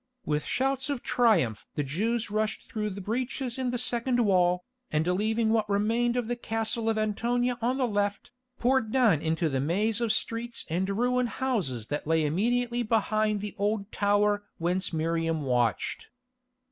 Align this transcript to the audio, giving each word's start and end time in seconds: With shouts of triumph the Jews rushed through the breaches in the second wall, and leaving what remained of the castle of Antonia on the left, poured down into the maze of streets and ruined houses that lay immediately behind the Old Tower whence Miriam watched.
With 0.25 0.45
shouts 0.45 0.89
of 0.89 1.03
triumph 1.03 1.67
the 1.75 1.83
Jews 1.83 2.31
rushed 2.31 2.63
through 2.67 2.89
the 2.89 3.01
breaches 3.05 3.59
in 3.59 3.69
the 3.69 3.77
second 3.77 4.19
wall, 4.25 4.63
and 4.89 5.05
leaving 5.05 5.51
what 5.51 5.69
remained 5.69 6.17
of 6.17 6.27
the 6.27 6.35
castle 6.35 6.89
of 6.89 6.97
Antonia 6.97 7.59
on 7.61 7.77
the 7.77 7.85
left, 7.85 8.31
poured 8.57 8.91
down 8.91 9.21
into 9.21 9.47
the 9.47 9.59
maze 9.59 10.01
of 10.01 10.11
streets 10.11 10.65
and 10.71 10.89
ruined 10.89 11.29
houses 11.37 11.85
that 11.93 12.07
lay 12.07 12.25
immediately 12.25 12.81
behind 12.81 13.41
the 13.41 13.53
Old 13.59 13.91
Tower 13.91 14.41
whence 14.57 14.91
Miriam 14.91 15.43
watched. 15.43 16.07